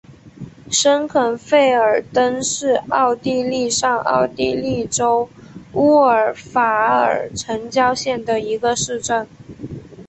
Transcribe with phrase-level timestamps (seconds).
[0.71, 5.29] 申肯费尔登是奥地利上奥地利州
[5.73, 6.63] 乌尔法
[6.95, 9.27] 尔城郊县的一个市镇。